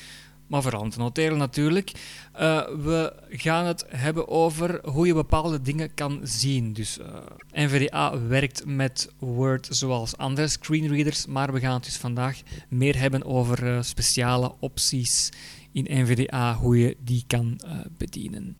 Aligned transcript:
Maar 0.48 0.62
vooral 0.62 0.82
om 0.82 0.90
te 0.90 1.00
noteren 1.00 1.38
natuurlijk. 1.38 1.92
Uh, 2.34 2.68
we 2.68 3.14
gaan 3.30 3.66
het 3.66 3.86
hebben 3.88 4.28
over 4.28 4.90
hoe 4.90 5.08
je 5.08 5.14
bepaalde 5.14 5.62
dingen 5.62 5.94
kan 5.94 6.20
zien. 6.24 6.74
Dus 6.74 6.98
uh, 7.00 7.06
NVDA 7.52 8.20
werkt 8.28 8.66
met 8.66 9.12
Word 9.20 9.68
zoals 9.72 10.18
andere 10.18 10.48
screenreaders, 10.48 11.26
maar 11.26 11.54
we 11.54 11.60
gaan 11.60 11.74
het 11.74 11.84
dus 11.84 11.98
vandaag 11.98 12.42
meer 12.70 13.00
hebben 13.00 13.26
over 13.26 13.64
uh, 13.64 13.82
speciale 13.82 14.54
opties 14.60 15.30
in 15.72 16.02
NVDA, 16.02 16.56
hoe 16.56 16.80
je 16.80 16.98
die 17.00 17.24
kan 17.28 17.60
bedienen. 17.98 18.58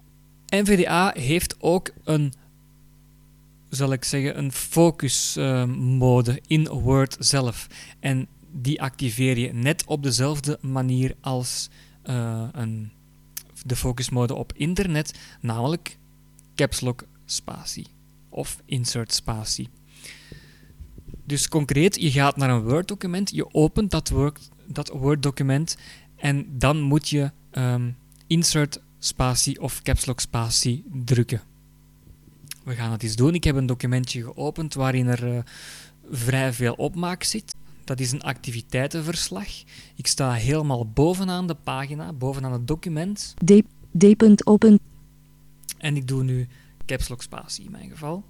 NVDA 0.52 1.14
heeft 1.18 1.56
ook 1.60 1.90
een, 2.04 2.34
zal 3.70 3.92
ik 3.92 4.04
zeggen, 4.04 4.38
een 4.38 4.52
focusmode 4.52 6.32
uh, 6.32 6.38
in 6.48 6.68
Word 6.68 7.16
zelf. 7.20 7.68
En 8.00 8.28
die 8.52 8.82
activeer 8.82 9.38
je 9.38 9.54
net 9.54 9.86
op 9.86 10.04
dezelfde 10.04 10.58
manier 10.62 11.16
als 11.22 11.70
uh, 12.06 12.48
een, 12.52 12.92
de 13.66 13.76
focusmode 13.76 14.36
op 14.36 14.54
internet, 14.54 15.20
namelijk 15.42 15.98
caps 16.56 16.82
lock 16.82 17.04
spatie 17.26 17.88
of 18.30 18.62
insert 18.66 19.14
spatie. 19.14 19.70
Dus 21.24 21.48
concreet, 21.48 22.02
je 22.02 22.12
gaat 22.12 22.38
naar 22.38 22.50
een 22.50 22.64
Word-document, 22.64 23.30
je 23.30 23.54
opent 23.54 23.92
dat 24.68 24.90
Word-document 24.90 25.78
en 26.16 26.46
dan 26.58 26.82
moet 26.82 27.10
je 27.10 27.32
um, 27.52 27.98
insert 28.28 28.82
spatie 29.04 29.62
of 29.62 29.82
caps 29.82 30.06
lock 30.06 30.20
spatie 30.20 30.84
drukken. 31.06 31.42
We 32.64 32.76
gaan 32.76 32.92
het 32.92 33.04
eens 33.04 33.16
doen. 33.16 33.34
Ik 33.34 33.44
heb 33.44 33.56
een 33.56 33.66
documentje 33.66 34.24
geopend 34.24 34.74
waarin 34.74 35.08
er 35.08 35.34
uh, 35.34 35.40
vrij 36.12 36.54
veel 36.54 36.74
opmaak 36.74 37.24
zit. 37.24 37.56
Dat 37.84 38.00
is 38.00 38.12
een 38.12 38.22
activiteitenverslag. 38.22 39.48
Ik 39.96 40.08
sta 40.08 40.32
helemaal 40.32 40.90
bovenaan 40.90 41.48
de 41.48 41.56
pagina, 41.56 42.14
bovenaan 42.14 42.52
het 42.52 42.68
document. 42.68 43.34
D. 43.46 43.62
D. 43.98 44.48
Open. 44.48 44.80
En 45.78 45.96
ik 45.96 46.08
doe 46.08 46.24
nu 46.24 46.48
caps 46.86 47.08
lock 47.08 47.22
spatie 47.22 47.66
in 47.66 47.72
mijn 47.72 47.90
geval. 47.90 48.24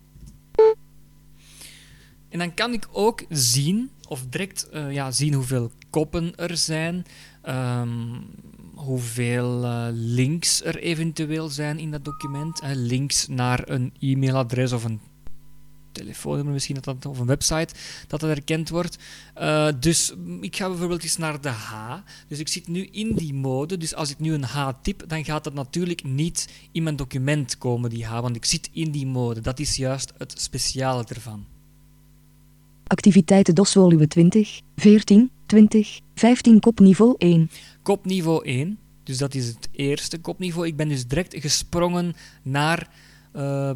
En 2.30 2.40
dan 2.40 2.54
kan 2.54 2.74
ik 2.74 2.88
ook 2.92 3.26
zien, 3.30 3.90
of 4.08 4.26
direct 4.30 4.70
uh, 4.74 4.92
ja, 4.92 5.12
zien 5.12 5.34
hoeveel 5.34 5.72
koppen 5.90 6.36
er 6.36 6.58
zijn, 6.58 7.06
um, 7.46 8.26
hoeveel 8.82 9.64
uh, 9.64 9.88
links 9.92 10.64
er 10.64 10.78
eventueel 10.78 11.50
zijn 11.50 11.80
in 11.80 11.92
dat 11.92 12.06
document. 12.06 12.62
Links 12.74 13.28
naar 13.28 13.70
een 13.70 13.94
e-mailadres 14.00 14.72
of 14.72 14.84
een 14.84 15.00
telefoonnummer 15.92 16.54
misschien 16.54 16.78
dat 16.82 17.06
of 17.06 17.20
een 17.20 17.26
website 17.26 17.74
dat 18.08 18.20
dat 18.20 18.30
herkend 18.30 18.70
wordt. 18.70 18.98
Uh, 19.40 19.68
dus 19.80 20.14
ik 20.42 20.56
ga 20.56 20.68
bijvoorbeeld 20.68 21.04
eens 21.04 21.18
naar 21.18 21.42
de 21.42 21.50
H. 21.50 21.98
Dus 22.28 22.40
ik 22.40 22.48
zit 22.48 22.68
nu 22.68 22.88
in 22.92 23.16
die 23.16 23.34
mode. 23.34 23.78
Dus 23.78 23.96
als 23.96 24.10
ik 24.10 24.20
nu 24.20 24.34
een 24.34 24.44
H 24.44 24.70
typ, 24.82 25.04
dan 25.08 25.26
gaat 25.26 25.44
dat 25.44 25.54
natuurlijk 25.54 26.04
niet 26.04 26.50
in 26.72 26.84
mijn 26.84 26.96
document 26.96 27.58
komen, 27.58 27.90
die 27.90 28.06
H, 28.06 28.20
want 28.20 28.36
ik 28.36 28.46
zit 28.46 28.70
in 28.72 28.92
die 28.92 29.08
mode. 29.08 29.42
Dat 29.42 29.60
is 29.60 29.76
juist 29.76 30.14
het 30.18 30.42
speciale 30.42 31.04
ervan. 31.08 31.46
Activiteiten 32.88 33.56
DOS 33.56 33.72
volume 33.72 34.08
20, 34.08 34.62
14, 34.76 35.30
20, 35.52 36.00
15 36.16 36.60
kopniveau 36.60 37.16
1. 37.18 37.50
Kopniveau 37.82 38.46
1, 38.46 38.78
dus 39.04 39.18
dat 39.18 39.36
is 39.36 39.48
het 39.48 39.70
eerste 39.72 40.20
kopniveau. 40.20 40.68
Ik 40.68 40.76
ben 40.76 40.88
dus 40.88 41.08
direct 41.08 41.36
gesprongen 41.40 42.14
naar 42.42 42.90
uh, 43.36 43.72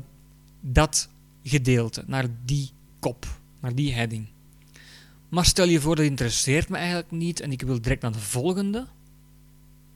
dat 0.62 1.09
gedeelte, 1.44 2.03
naar 2.08 2.28
die 2.46 2.69
kop, 3.00 3.25
naar 3.59 3.75
die 3.75 3.94
heading. 3.94 4.25
Maar 5.30 5.46
stel 5.46 5.68
je 5.68 5.80
voor 5.80 5.96
dat 5.96 6.06
interesseert 6.06 6.69
me 6.69 6.78
eigenlijk 6.78 7.12
niet 7.12 7.40
en 7.40 7.52
ik 7.52 7.62
wil 7.62 7.81
direct 7.81 8.02
naar 8.02 8.12
de 8.12 8.19
volgende. 8.19 8.86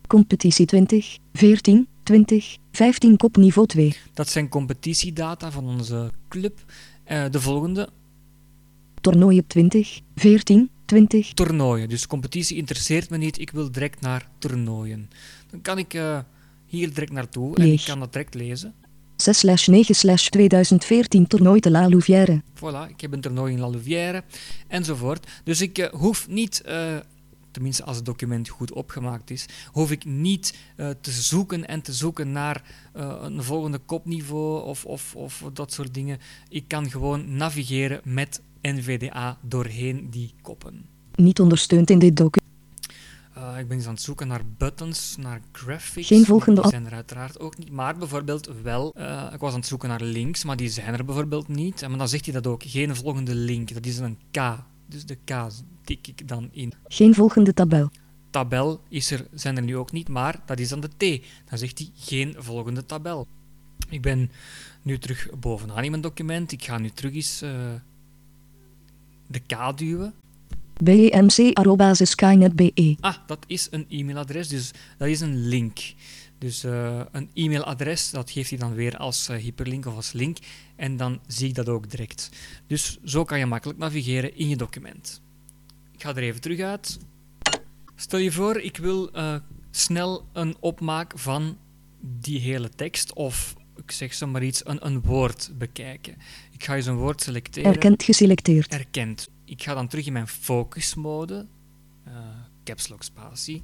Competitie 0.07 0.65
20, 0.65 1.17
14, 1.33 1.87
20, 2.03 2.57
15 2.71 3.17
kopniveau 3.17 3.67
2. 3.67 3.97
Dat 4.13 4.29
zijn 4.29 4.49
competitiedata 4.49 5.51
van 5.51 5.67
onze 5.67 6.11
club. 6.29 6.65
Uh, 7.11 7.25
de 7.29 7.41
volgende. 7.41 7.89
Toernooien 9.01 9.47
20, 9.47 9.99
14, 10.15 10.69
20. 10.89 11.33
Toernooien. 11.33 11.89
Dus 11.89 12.07
competitie 12.07 12.57
interesseert 12.57 13.09
me 13.09 13.17
niet. 13.17 13.39
Ik 13.39 13.51
wil 13.51 13.71
direct 13.71 14.01
naar 14.01 14.27
toernooien. 14.37 15.09
Dan 15.49 15.61
kan 15.61 15.77
ik 15.77 15.93
uh, 15.93 16.19
hier 16.65 16.93
direct 16.93 17.11
naartoe 17.11 17.55
en 17.55 17.71
ik 17.71 17.83
kan 17.85 17.99
dat 17.99 18.13
direct 18.13 18.33
lezen. 18.33 18.73
6-9-2014 18.79 18.81
toernooi 21.27 21.59
te 21.59 21.71
La 21.71 21.89
Louvière. 21.89 22.41
Voilà, 22.55 22.89
ik 22.89 23.01
heb 23.01 23.13
een 23.13 23.21
toernooi 23.21 23.53
in 23.53 23.59
La 23.59 23.69
Louvière 23.69 24.23
enzovoort. 24.67 25.27
Dus 25.43 25.61
ik 25.61 25.77
uh, 25.77 25.87
hoef 25.87 26.27
niet, 26.27 26.63
uh, 26.67 26.97
tenminste 27.51 27.83
als 27.83 27.95
het 27.95 28.05
document 28.05 28.49
goed 28.49 28.71
opgemaakt 28.71 29.29
is, 29.29 29.45
hoef 29.71 29.91
ik 29.91 30.05
niet 30.05 30.57
uh, 30.77 30.89
te 31.01 31.11
zoeken 31.11 31.67
en 31.67 31.81
te 31.81 31.93
zoeken 31.93 32.31
naar 32.31 32.63
een 33.21 33.43
volgende 33.43 33.77
kopniveau 33.77 34.63
of, 34.63 34.85
of, 34.85 35.15
of 35.15 35.43
dat 35.53 35.73
soort 35.73 35.93
dingen. 35.93 36.19
Ik 36.49 36.67
kan 36.67 36.89
gewoon 36.89 37.35
navigeren 37.35 38.01
met 38.03 38.41
NVDA 38.61 39.37
doorheen 39.41 40.09
die 40.09 40.33
koppen. 40.41 40.85
Niet 41.15 41.39
ondersteund 41.39 41.89
in 41.89 41.99
dit 41.99 42.17
document. 42.17 42.47
Uh, 43.37 43.59
ik 43.59 43.67
ben 43.67 43.77
eens 43.77 43.85
aan 43.85 43.93
het 43.93 44.01
zoeken 44.01 44.27
naar 44.27 44.41
buttons, 44.57 45.15
naar 45.17 45.41
graphics. 45.51 46.07
Geen 46.07 46.25
volgende 46.25 46.61
die 46.61 46.69
zijn 46.69 46.85
er 46.85 46.93
uiteraard 46.93 47.39
ook 47.39 47.57
niet. 47.57 47.71
Maar 47.71 47.97
bijvoorbeeld 47.97 48.49
wel, 48.63 48.93
uh, 48.97 49.29
ik 49.33 49.39
was 49.39 49.51
aan 49.51 49.59
het 49.59 49.67
zoeken 49.67 49.89
naar 49.89 50.01
links, 50.01 50.43
maar 50.43 50.55
die 50.55 50.69
zijn 50.69 50.93
er 50.93 51.05
bijvoorbeeld 51.05 51.47
niet. 51.47 51.81
En 51.81 51.97
dan 51.97 52.07
zegt 52.07 52.25
hij 52.25 52.33
dat 52.33 52.47
ook. 52.47 52.63
Geen 52.65 52.95
volgende 52.95 53.35
link, 53.35 53.73
dat 53.73 53.85
is 53.85 53.97
een 53.97 54.17
K. 54.31 54.39
Dus 54.85 55.05
de 55.05 55.17
K 55.25 55.47
tik 55.83 56.07
ik 56.07 56.27
dan 56.27 56.49
in. 56.51 56.73
Geen 56.87 57.13
volgende 57.13 57.53
tabel. 57.53 57.89
Tabel 58.29 58.81
is 58.89 59.11
er, 59.11 59.27
zijn 59.33 59.57
er 59.57 59.63
nu 59.63 59.77
ook 59.77 59.91
niet, 59.91 60.09
maar 60.09 60.39
dat 60.45 60.59
is 60.59 60.69
dan 60.69 60.79
de 60.79 60.87
T. 60.87 61.25
Dan 61.49 61.57
zegt 61.57 61.77
hij 61.77 61.89
geen 61.95 62.35
volgende 62.37 62.85
tabel. 62.85 63.27
Ik 63.89 64.01
ben 64.01 64.31
nu 64.81 64.97
terug 64.97 65.29
bovenaan 65.39 65.83
in 65.83 65.89
mijn 65.89 66.03
document. 66.03 66.51
Ik 66.51 66.63
ga 66.63 66.77
nu 66.77 66.89
terug 66.89 67.13
eens 67.13 67.43
uh, 67.43 67.51
de 69.29 69.39
K 69.39 69.77
duwen. 69.77 70.13
bmc.skynet.be 70.83 72.97
Ah, 72.99 73.15
dat 73.25 73.39
is 73.47 73.67
een 73.71 73.85
e-mailadres, 73.89 74.47
dus 74.47 74.71
dat 74.97 75.07
is 75.07 75.21
een 75.21 75.47
link. 75.47 75.79
Dus 76.37 76.63
uh, 76.63 77.01
een 77.11 77.29
e-mailadres, 77.33 78.11
dat 78.11 78.31
geeft 78.31 78.49
hij 78.49 78.59
dan 78.59 78.73
weer 78.73 78.97
als 78.97 79.29
uh, 79.29 79.37
hyperlink 79.37 79.85
of 79.85 79.95
als 79.95 80.11
link. 80.11 80.37
En 80.75 80.97
dan 80.97 81.19
zie 81.27 81.47
ik 81.47 81.55
dat 81.55 81.69
ook 81.69 81.89
direct. 81.89 82.29
Dus 82.67 82.97
zo 83.03 83.23
kan 83.23 83.39
je 83.39 83.45
makkelijk 83.45 83.79
navigeren 83.79 84.35
in 84.35 84.49
je 84.49 84.55
document. 84.55 85.21
Ik 85.91 86.01
ga 86.01 86.09
er 86.09 86.17
even 86.17 86.41
terug 86.41 86.59
uit. 86.59 86.99
Stel 87.95 88.19
je 88.19 88.31
voor, 88.31 88.57
ik 88.57 88.77
wil 88.77 89.09
uh, 89.15 89.35
snel 89.71 90.27
een 90.33 90.55
opmaak 90.59 91.13
van 91.15 91.57
die 92.01 92.39
hele 92.39 92.69
tekst 92.69 93.13
of 93.13 93.55
ik 93.83 93.91
zeg 93.91 94.13
zomaar 94.13 94.43
iets, 94.43 94.65
een, 94.65 94.85
een 94.85 95.01
woord 95.01 95.51
bekijken. 95.57 96.15
Ik 96.51 96.63
ga 96.63 96.75
eens 96.75 96.85
een 96.85 96.95
woord 96.95 97.21
selecteren. 97.21 97.71
Erkend 97.71 98.03
geselecteerd. 98.03 98.73
Erkend. 98.73 99.29
Ik 99.45 99.63
ga 99.63 99.73
dan 99.73 99.87
terug 99.87 100.05
in 100.05 100.13
mijn 100.13 100.27
focusmode. 100.27 101.45
Uh, 102.07 102.13
caps 102.63 102.87
lock 102.87 103.03
spatie. 103.03 103.61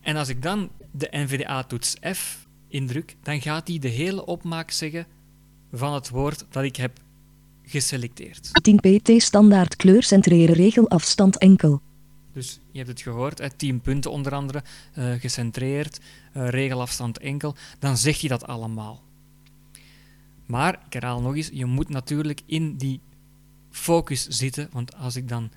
En 0.00 0.16
als 0.16 0.28
ik 0.28 0.42
dan 0.42 0.70
de 0.90 1.08
NVDA-toets 1.10 1.96
F 2.14 2.46
indruk, 2.68 3.16
dan 3.22 3.40
gaat 3.40 3.68
hij 3.68 3.78
de 3.78 3.88
hele 3.88 4.26
opmaak 4.26 4.70
zeggen 4.70 5.06
van 5.72 5.94
het 5.94 6.08
woord 6.08 6.46
dat 6.50 6.64
ik 6.64 6.76
heb 6.76 7.00
geselecteerd. 7.62 8.50
10 8.62 8.76
pt 8.76 9.22
standaard 9.22 9.76
kleur 9.76 10.02
centreren 10.02 10.54
regel 10.54 10.88
afstand 10.88 11.38
enkel. 11.38 11.82
Dus 12.34 12.60
je 12.70 12.78
hebt 12.78 12.90
het 12.90 13.00
gehoord, 13.00 13.38
hè, 13.38 13.50
10 13.50 13.80
punten 13.80 14.10
onder 14.10 14.34
andere, 14.34 14.62
uh, 14.98 15.12
gecentreerd, 15.20 16.00
uh, 16.36 16.48
regelafstand 16.48 17.18
enkel. 17.18 17.54
Dan 17.78 17.96
zeg 17.96 18.16
je 18.16 18.28
dat 18.28 18.46
allemaal. 18.46 19.02
Maar, 20.46 20.80
ik 20.86 20.92
herhaal 20.92 21.20
nog 21.20 21.36
eens, 21.36 21.50
je 21.52 21.64
moet 21.64 21.88
natuurlijk 21.88 22.40
in 22.46 22.76
die 22.76 23.00
focus 23.70 24.26
zitten, 24.28 24.68
want 24.72 24.96
als 24.96 25.16
ik 25.16 25.28
dan 25.28 25.50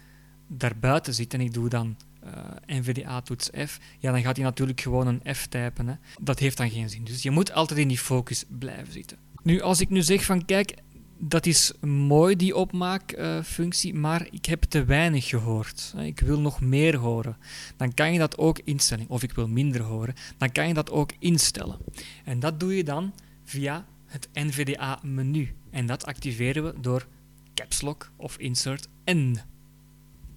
daarbuiten 0.47 1.13
zit 1.13 1.33
en 1.33 1.41
ik 1.41 1.53
doe 1.53 1.69
dan 1.69 1.95
uh, 2.25 2.31
NVDA-toets 2.65 3.49
F, 3.65 3.79
ja, 3.99 4.11
dan 4.11 4.21
gaat 4.21 4.35
hij 4.35 4.45
natuurlijk 4.45 4.81
gewoon 4.81 5.07
een 5.07 5.35
F 5.35 5.47
typen. 5.47 5.87
Hè. 5.87 5.93
Dat 6.21 6.39
heeft 6.39 6.57
dan 6.57 6.69
geen 6.69 6.89
zin. 6.89 7.03
Dus 7.03 7.23
je 7.23 7.31
moet 7.31 7.53
altijd 7.53 7.79
in 7.79 7.87
die 7.87 7.97
focus 7.97 8.43
blijven 8.47 8.93
zitten. 8.93 9.17
Nu, 9.43 9.61
als 9.61 9.79
ik 9.79 9.89
nu 9.89 10.01
zeg 10.01 10.25
van, 10.25 10.45
kijk, 10.45 10.73
dat 11.19 11.45
is 11.45 11.71
mooi, 11.81 12.35
die 12.35 12.55
opmaakfunctie, 12.55 13.93
maar 13.93 14.27
ik 14.31 14.45
heb 14.45 14.63
te 14.63 14.85
weinig 14.85 15.27
gehoord. 15.27 15.93
Ik 15.97 16.19
wil 16.19 16.39
nog 16.39 16.61
meer 16.61 16.95
horen. 16.95 17.37
Dan 17.77 17.93
kan 17.93 18.13
je 18.13 18.19
dat 18.19 18.37
ook 18.37 18.59
instellen. 18.63 19.05
Of 19.07 19.23
ik 19.23 19.31
wil 19.31 19.47
minder 19.47 19.81
horen. 19.81 20.15
Dan 20.37 20.51
kan 20.51 20.67
je 20.67 20.73
dat 20.73 20.91
ook 20.91 21.11
instellen. 21.19 21.77
En 22.23 22.39
dat 22.39 22.59
doe 22.59 22.75
je 22.75 22.83
dan 22.83 23.13
via 23.43 23.85
het 24.05 24.29
NVDA-menu. 24.33 25.53
En 25.69 25.85
dat 25.85 26.05
activeren 26.05 26.63
we 26.63 26.73
door 26.81 27.07
caps 27.53 27.81
lock 27.81 28.11
of 28.15 28.37
insert 28.37 28.87
N. 29.11 29.37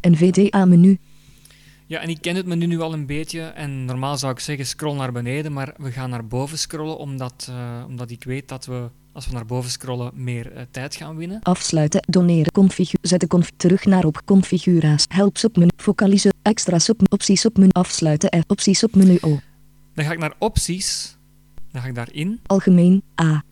NVDA-menu. 0.00 0.98
Ja, 1.86 2.00
en 2.00 2.08
ik 2.08 2.20
ken 2.20 2.36
het 2.36 2.46
menu 2.46 2.66
nu 2.66 2.80
al 2.80 2.92
een 2.92 3.06
beetje. 3.06 3.40
En 3.40 3.84
normaal 3.84 4.18
zou 4.18 4.32
ik 4.32 4.38
zeggen 4.38 4.66
scroll 4.66 4.96
naar 4.96 5.12
beneden, 5.12 5.52
maar 5.52 5.74
we 5.76 5.92
gaan 5.92 6.10
naar 6.10 6.26
boven 6.26 6.58
scrollen, 6.58 6.98
omdat, 6.98 7.48
uh, 7.50 7.84
omdat 7.86 8.10
ik 8.10 8.24
weet 8.24 8.48
dat 8.48 8.66
we, 8.66 8.90
als 9.12 9.26
we 9.26 9.32
naar 9.32 9.46
boven 9.46 9.70
scrollen, 9.70 10.10
meer 10.14 10.52
uh, 10.52 10.60
tijd 10.70 10.94
gaan 10.94 11.16
winnen. 11.16 11.42
Afsluiten, 11.42 12.02
doneren, 12.08 12.52
configuur, 12.52 12.98
zetten, 13.02 13.28
conf 13.28 13.50
terug 13.56 13.84
naar 13.84 14.04
op 14.04 14.22
configuratie, 14.24 15.06
help 15.08 15.38
submenu, 15.38 15.70
focalizen, 15.76 16.32
extra 16.42 16.78
sub, 16.78 17.12
opties 17.12 17.46
op 17.46 17.56
menu, 17.56 17.70
afsluiten, 17.72 18.40
F, 18.40 18.44
opties 18.46 18.84
op 18.84 18.94
menu 18.94 19.18
O. 19.20 19.38
Dan 19.94 20.04
ga 20.04 20.12
ik 20.12 20.18
naar 20.18 20.34
opties, 20.38 21.16
dan 21.72 21.82
ga 21.82 21.88
ik 21.88 21.94
daarin. 21.94 22.40
Algemeen, 22.46 23.02
A. 23.22 23.42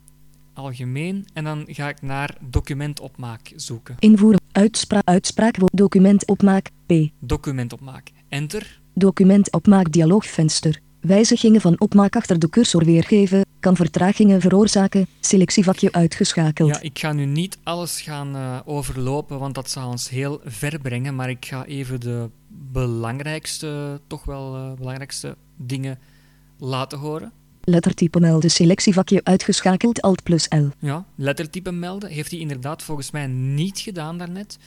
Algemeen, 0.53 1.27
en 1.33 1.45
dan 1.45 1.65
ga 1.67 1.89
ik 1.89 2.03
naar 2.03 2.37
documentopmaak 2.41 3.53
zoeken. 3.57 3.95
Invoeren, 3.99 4.41
uitspraak, 4.53 5.07
uitspraak, 5.07 5.55
documentopmaak, 5.73 6.71
P. 6.87 6.93
Documentopmaak. 7.19 8.11
Enter. 8.29 8.81
Documentopmaak 8.95 9.93
dialoogvenster. 9.93 10.81
Wijzigingen 11.01 11.61
van 11.61 11.81
opmaak 11.81 12.17
achter 12.17 12.39
de 12.39 12.49
cursor 12.49 12.85
weergeven, 12.85 13.47
kan 13.61 13.77
vertragingen 13.77 14.41
veroorzaken, 14.41 15.07
selectievakje 15.21 15.93
uitgeschakeld. 15.93 16.75
Ja, 16.75 16.81
ik 16.81 16.99
ga 16.99 17.13
nu 17.13 17.25
niet 17.25 17.59
alles 17.63 18.01
gaan 18.01 18.37
uh, 18.37 18.61
overlopen, 18.65 19.39
want 19.39 19.55
dat 19.55 19.71
zou 19.71 19.87
ons 19.87 20.09
heel 20.09 20.41
ver 20.45 20.79
brengen, 20.81 21.15
maar 21.15 21.31
ik 21.31 21.45
ga 21.45 21.65
even 21.65 22.01
de 22.01 22.31
belangrijkste, 22.49 24.01
toch 24.07 24.25
wel 24.25 24.57
uh, 24.57 24.73
belangrijkste 24.73 25.37
dingen 25.57 25.99
laten 26.59 26.99
horen. 26.99 27.33
Lettertype 27.61 28.21
melden, 28.21 28.51
selectievakje 28.51 29.21
uitgeschakeld, 29.25 30.03
Alt 30.03 30.23
plus 30.23 30.47
L. 30.49 30.67
Ja, 30.79 31.05
lettertype 31.15 31.73
melden 31.73 32.11
heeft 32.11 32.31
hij 32.31 32.41
inderdaad 32.41 32.83
volgens 32.83 33.11
mij 33.11 33.27
niet 33.27 33.79
gedaan 33.79 34.19
daarnet. 34.19 34.59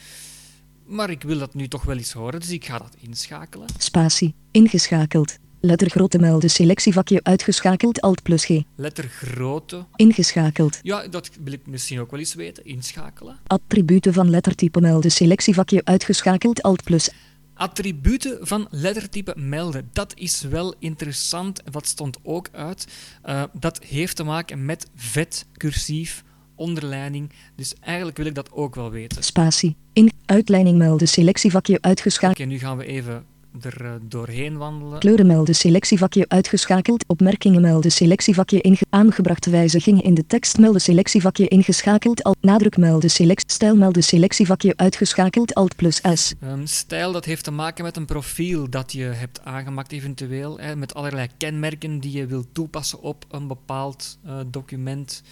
Maar 0.86 1.10
ik 1.10 1.22
wil 1.22 1.38
dat 1.38 1.54
nu 1.54 1.68
toch 1.68 1.84
wel 1.84 1.98
eens 1.98 2.12
horen, 2.12 2.40
dus 2.40 2.50
ik 2.50 2.66
ga 2.66 2.78
dat 2.78 2.96
inschakelen. 3.00 3.68
Spatie, 3.78 4.34
ingeschakeld. 4.52 5.38
Lettergrootte 5.63 6.19
melden, 6.19 6.50
selectievakje 6.50 7.19
uitgeschakeld, 7.24 8.02
Alt 8.02 8.24
plus 8.24 8.46
G. 8.46 8.62
Lettergrootte. 8.75 9.86
Ingeschakeld. 9.96 10.80
Ja, 10.84 11.08
dat 11.08 11.30
wil 11.44 11.54
ik 11.54 11.68
misschien 11.68 12.00
ook 12.00 12.12
wel 12.12 12.19
eens 12.19 12.34
weten, 12.34 12.66
inschakelen. 12.66 13.40
Attributen 13.48 14.13
van 14.13 14.30
lettertype 14.30 14.81
melden, 14.81 15.12
selectievakje 15.12 15.81
uitgeschakeld, 15.84 16.62
Alt 16.62 16.84
plus 16.84 17.10
Attributen 17.54 18.38
van 18.42 18.68
lettertype 18.69 19.34
melden. 19.38 19.90
Dat 19.94 20.13
is 20.16 20.42
wel 20.42 20.74
interessant. 20.80 21.62
Wat 21.72 21.88
stond 21.88 22.18
ook 22.24 22.50
uit? 22.52 22.88
Uh, 23.25 23.44
dat 23.54 23.84
heeft 23.84 24.16
te 24.16 24.24
maken 24.24 24.66
met 24.66 24.88
vet, 24.96 25.46
cursief, 25.58 26.24
onderleiding. 26.56 27.31
Dus 27.56 27.75
eigenlijk 27.80 28.18
wil 28.18 28.25
ik 28.25 28.36
dat 28.36 28.52
ook 28.52 28.75
wel 28.75 28.92
weten. 28.92 29.24
Spatie. 29.24 29.75
In 29.94 30.12
uitleiding 30.25 30.78
melden. 30.78 31.08
Selectievakje 31.08 31.78
uitgeschakeld. 31.81 32.40
Oké, 32.40 32.48
nu 32.48 32.60
gaan 32.60 32.78
we 32.78 32.86
even 32.86 33.25
er 33.62 33.86
uh, 33.86 33.92
doorheen 34.01 34.57
wandelen. 34.57 35.00
Kleuren 35.00 35.27
melden, 35.27 35.56
selectievakje 35.56 36.25
uitgeschakeld. 36.27 37.03
Opmerkingen 37.07 37.62
melden, 37.62 37.92
selectievakje 37.92 38.62
inge 38.62 38.86
aangebrachte 38.89 39.50
wijzigingen 39.50 40.03
in 40.03 40.13
de 40.13 40.27
tekst 40.27 40.57
melden, 40.57 40.81
selectievakje 40.81 41.48
ingeschakeld. 41.48 42.24
Alt 42.24 42.38
nadruk 42.42 42.77
melden, 42.77 43.09
select 43.09 43.51
stijl 43.51 43.75
melden, 43.75 44.03
selectievakje 44.03 44.74
uitgeschakeld. 44.75 45.53
Alt 45.53 45.75
plus 45.75 46.01
S. 46.13 46.33
Um, 46.44 46.68
stijl, 46.68 47.12
dat 47.12 47.25
heeft 47.25 47.44
te 47.44 47.51
maken 47.51 47.83
met 47.83 47.98
een 47.98 48.06
profiel 48.06 48.69
dat 48.69 48.92
je 48.92 49.03
hebt 49.03 49.42
aangemaakt 49.44 49.92
eventueel. 49.92 50.59
Hè, 50.59 50.75
met 50.75 50.94
allerlei 50.94 51.27
kenmerken 51.38 52.00
die 52.00 52.12
je 52.12 52.25
wilt 52.25 52.48
toepassen 52.51 53.01
op 53.01 53.25
een 53.30 53.48
bepaald 53.48 54.19
uh, 54.25 54.39
document. 54.48 55.24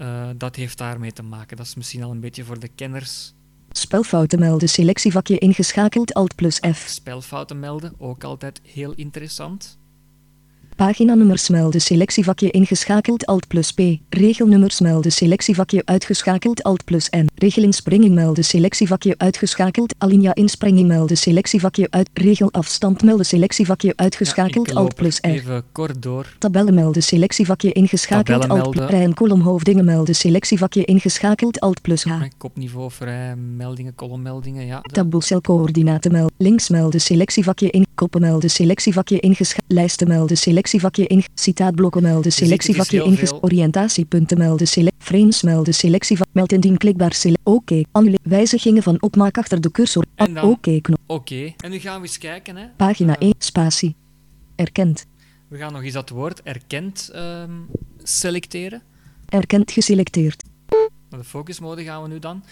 Uh, 0.00 0.28
dat 0.36 0.56
heeft 0.56 0.78
daarmee 0.78 1.12
te 1.12 1.22
maken. 1.22 1.56
Dat 1.56 1.66
is 1.66 1.74
misschien 1.74 2.02
al 2.02 2.10
een 2.10 2.20
beetje 2.20 2.44
voor 2.44 2.58
de 2.58 2.68
kenners 2.74 3.34
Spelfouten 3.76 4.38
melden, 4.38 4.68
selectievakje 4.68 5.38
ingeschakeld, 5.38 6.14
Alt 6.14 6.34
plus 6.34 6.60
F. 6.72 6.84
Spelfouten 6.88 7.60
melden, 7.60 7.94
ook 7.98 8.24
altijd 8.24 8.60
heel 8.62 8.92
interessant. 8.92 9.78
Paginanummers 10.76 11.48
melden, 11.48 11.80
selectievakje 11.80 12.50
ingeschakeld, 12.50 13.26
Alt 13.26 13.48
plus 13.48 13.72
P. 13.72 13.80
Regelnummers 14.08 14.80
melden, 14.80 15.12
selectievakje 15.12 15.82
uitgeschakeld, 15.84 16.62
Alt 16.62 16.84
plus 16.84 17.10
N. 17.10 17.26
Regelinspringing 17.34 18.14
melden, 18.14 18.44
selectievakje 18.44 19.14
uitgeschakeld, 19.18 19.94
Alinea 19.98 20.34
inspringing 20.34 20.88
melden, 20.88 21.16
selectievakje 21.16 21.86
uit. 21.90 22.10
Regelafstand 22.14 23.02
melden, 23.02 23.26
selectievakje 23.26 23.92
uitgeschakeld, 23.96 24.68
ja, 24.68 24.74
Alt 24.74 24.94
plus 24.94 25.18
R. 25.20 25.26
Even 25.26 25.62
kort 25.72 26.02
door. 26.02 26.26
Tabellen 26.38 26.74
melden, 26.74 27.02
selectievakje 27.02 27.72
ingeschakeld, 27.72 28.48
Alt 28.48 28.70
plus 28.70 28.90
Rij 28.90 29.02
en 29.02 29.14
kolomhoofdingen 29.14 29.84
melden, 29.84 30.14
selectievakje 30.14 30.84
ingeschakeld, 30.84 31.60
Alt 31.60 31.82
plus 31.82 32.04
H. 32.04 32.22
Kopniveau 32.38 32.90
vrij, 32.90 33.36
meldingen, 33.36 33.94
kolommeldingen, 33.94 34.66
ja. 34.66 34.80
Taboecelcoördinaten 34.80 36.12
melden, 36.12 36.34
links 36.38 36.68
melden, 36.68 37.00
selectievakje 37.00 37.70
in, 37.70 37.86
koppen 37.94 38.20
melden, 38.20 38.50
selectievakje 38.50 39.20
ingeschakeld, 39.20 39.72
lijsten 39.72 40.08
melden, 40.08 40.36
selectievakje 40.36 40.62
in, 41.06 41.24
citaatblokken 41.34 42.02
melden, 42.02 42.32
selectievakje 42.32 43.04
in, 43.04 43.18
oriëntatiepunten 43.40 44.38
melden, 44.38 44.68
sele 44.68 44.92
frames 44.98 45.42
melden, 45.42 45.74
selectievak, 45.74 46.26
meld 46.32 46.52
indien 46.52 46.76
klikbaar, 46.76 47.12
sele 47.12 47.36
oké, 47.42 47.56
okay. 47.56 47.86
annule, 47.92 48.18
wijzigingen 48.22 48.82
van 48.82 49.02
opmaak 49.02 49.38
achter 49.38 49.60
de 49.60 49.70
cursor, 49.70 50.04
oké 50.16 50.40
okay, 50.40 50.80
knop. 50.80 50.98
Oké, 51.06 51.34
okay. 51.34 51.54
en 51.56 51.70
nu 51.70 51.78
gaan 51.78 52.00
we 52.00 52.06
eens 52.06 52.18
kijken, 52.18 52.56
hè. 52.56 52.66
Pagina 52.76 53.18
1, 53.18 53.34
spatie, 53.38 53.94
erkend. 54.56 55.06
We 55.48 55.58
gaan 55.58 55.72
nog 55.72 55.82
eens 55.82 55.92
dat 55.92 56.08
woord 56.08 56.42
erkend 56.42 57.10
um, 57.14 57.66
selecteren. 58.02 58.82
Erkend 59.28 59.72
geselecteerd. 59.72 60.42
Naar 61.10 61.20
de 61.20 61.26
focusmode 61.26 61.84
gaan 61.84 62.02
we 62.02 62.08
nu 62.08 62.18
dan. 62.18 62.44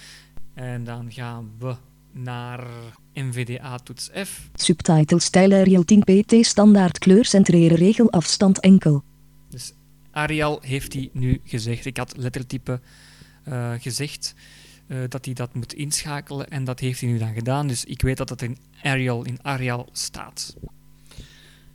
En 0.55 0.85
dan 0.85 1.13
gaan 1.13 1.51
we 1.59 1.75
naar 2.13 2.67
NVDA 3.15 3.79
toets 3.79 4.11
F. 4.25 4.51
Subtitle 4.55 5.21
stijl 5.21 5.53
Arial 5.53 5.85
10 5.85 6.01
pt 6.01 6.47
standaard 6.47 6.99
kleur 6.99 7.25
centreren 7.25 7.77
regel 7.77 8.11
afstand 8.11 8.61
enkel. 8.61 9.03
Dus 9.49 9.73
Arial 10.11 10.59
heeft 10.63 10.93
hij 10.93 11.11
nu 11.13 11.41
gezegd. 11.45 11.85
Ik 11.85 11.97
had 11.97 12.17
lettertype 12.17 12.81
uh, 13.49 13.73
gezegd 13.79 14.35
uh, 14.87 14.99
dat 15.09 15.25
hij 15.25 15.35
dat 15.35 15.55
moet 15.55 15.75
inschakelen 15.75 16.51
en 16.51 16.65
dat 16.65 16.81
heeft 16.81 17.01
hij 17.01 17.11
nu 17.11 17.19
dan 17.19 17.35
gedaan. 17.35 17.67
Dus 17.67 17.85
ik 17.85 18.03
weet 18.03 18.17
dat 18.17 18.29
het 18.29 18.43
in 18.43 18.59
Arial, 18.83 19.25
in 19.25 19.39
Arial 19.43 19.89
staat. 19.93 20.57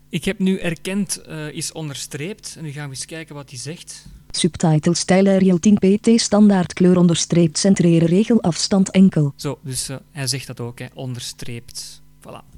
Ik 0.10 0.26
heb 0.26 0.40
nu 0.40 0.58
erkend 0.58 1.22
uh, 1.28 1.52
is 1.52 1.72
onderstreept 1.72 2.56
en 2.58 2.64
nu 2.64 2.72
gaan 2.72 2.90
we 2.90 2.96
eens 2.96 3.06
kijken 3.06 3.36
wat 3.36 3.50
hij 3.50 3.60
zegt. 3.60 4.06
Subtitle 4.32 4.96
stijl 4.96 5.28
Arial 5.28 5.60
10 5.60 5.78
pt 5.78 6.22
standaard 6.22 6.74
kleur 6.74 6.98
onderstreept 6.98 7.58
centreren 7.58 8.08
regel 8.08 8.42
afstand 8.42 8.92
enkel. 8.92 9.34
Zo, 9.36 9.60
dus 9.62 9.90
uh, 9.90 9.98
hij 10.12 10.28
zegt 10.28 10.48
dat 10.48 10.60
ook, 10.60 10.80
hè, 10.80 10.86
onderstreept. 10.94 12.02
Voilà. 12.20 12.58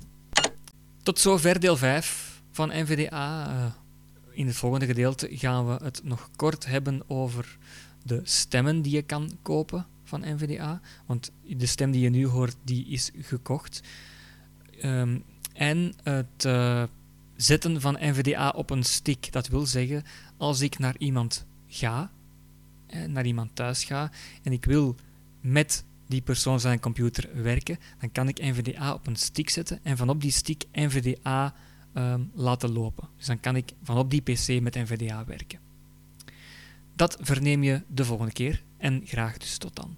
Tot 1.04 1.20
zover 1.20 1.60
deel 1.60 1.78
5 1.78 2.42
van 2.52 2.70
NVDA. 2.70 3.48
Uh, 3.50 3.66
in 4.32 4.48
het 4.48 4.56
volgende 4.56 4.86
gedeelte 4.86 5.28
gaan 5.32 5.68
we 5.68 5.84
het 5.84 6.02
nog 6.04 6.30
kort 6.36 6.66
hebben 6.66 7.02
over 7.08 7.58
de 8.04 8.22
stemmen 8.24 8.82
die 8.82 8.96
je 8.96 9.02
kan 9.02 9.38
kopen 9.42 9.86
van 10.04 10.22
NVDA. 10.26 10.82
Want 11.06 11.32
de 11.44 11.66
stem 11.66 11.92
die 11.92 12.02
je 12.02 12.10
nu 12.10 12.28
hoort, 12.28 12.56
die 12.64 12.88
is 12.88 13.12
gekocht. 13.22 13.82
Um, 14.84 15.24
en 15.54 15.94
het 16.04 16.46
uh, 16.46 16.84
zetten 17.36 17.82
van 17.82 17.98
NVDA 18.00 18.50
op 18.50 18.70
een 18.70 18.84
stick. 18.84 19.32
Dat 19.32 19.48
wil 19.48 19.66
zeggen, 19.66 20.04
als 20.38 20.62
ik 20.62 20.80
naar 20.80 20.96
iemand 20.98 21.46
ga, 21.70 22.12
naar 23.08 23.26
iemand 23.26 23.56
thuis 23.56 23.84
ga, 23.84 24.12
en 24.44 24.52
ik 24.52 24.66
wil 24.66 24.96
met 25.42 25.84
die 26.08 26.22
persoon 26.22 26.60
zijn 26.60 26.80
computer 26.80 27.44
werken, 27.44 27.78
dan 28.00 28.12
kan 28.12 28.28
ik 28.28 28.42
NVDA 28.42 28.94
op 28.94 29.08
een 29.08 29.16
stick 29.16 29.50
zetten 29.50 29.80
en 29.84 29.98
vanop 29.98 30.22
die 30.22 30.32
stick 30.32 30.64
NVDA 30.72 31.54
um, 31.94 32.32
laten 32.34 32.72
lopen. 32.72 33.08
Dus 33.18 33.26
dan 33.26 33.40
kan 33.40 33.56
ik 33.56 33.72
vanop 33.84 34.10
die 34.10 34.22
PC 34.22 34.62
met 34.62 34.76
NVDA 34.76 35.26
werken. 35.26 35.60
Dat 36.96 37.18
verneem 37.22 37.64
je 37.64 37.82
de 37.88 38.06
volgende 38.06 38.32
keer 38.32 38.64
en 38.78 39.02
graag 39.06 39.38
dus 39.38 39.58
tot 39.58 39.76
dan. 39.76 39.96